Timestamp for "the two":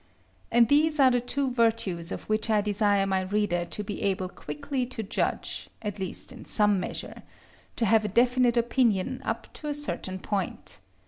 1.11-1.51